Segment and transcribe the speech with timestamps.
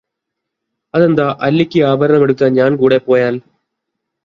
[0.93, 3.35] അതെന്താ അല്ലിക്ക് ആഭരണമെടുക്കാൻ ഞാൻ കൂടെ പോയാൽ?